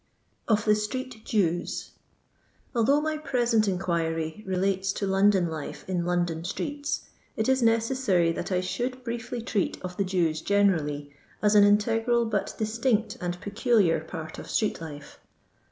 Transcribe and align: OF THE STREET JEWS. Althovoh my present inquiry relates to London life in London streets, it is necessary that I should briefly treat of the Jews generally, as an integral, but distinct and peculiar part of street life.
OF 0.47 0.65
THE 0.65 0.73
STREET 0.73 1.23
JEWS. 1.25 1.91
Althovoh 2.75 3.03
my 3.03 3.17
present 3.19 3.67
inquiry 3.67 4.43
relates 4.47 4.91
to 4.93 5.05
London 5.05 5.47
life 5.47 5.85
in 5.87 6.07
London 6.07 6.43
streets, 6.43 7.01
it 7.37 7.47
is 7.47 7.61
necessary 7.61 8.31
that 8.31 8.51
I 8.51 8.61
should 8.61 9.03
briefly 9.03 9.43
treat 9.43 9.79
of 9.83 9.97
the 9.97 10.03
Jews 10.03 10.41
generally, 10.41 11.13
as 11.43 11.53
an 11.53 11.63
integral, 11.65 12.25
but 12.25 12.55
distinct 12.57 13.15
and 13.21 13.39
peculiar 13.41 13.99
part 13.99 14.39
of 14.39 14.49
street 14.49 14.81
life. 14.81 15.19